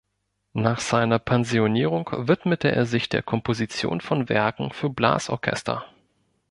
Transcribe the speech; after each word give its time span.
Nach 0.55 0.79
seiner 0.79 1.19
Pensionierung 1.19 2.09
widmete 2.11 2.71
er 2.71 2.87
sich 2.87 3.07
der 3.07 3.21
Komposition 3.21 4.01
von 4.01 4.29
Werken 4.29 4.71
für 4.71 4.89
Blasorchester. 4.89 5.85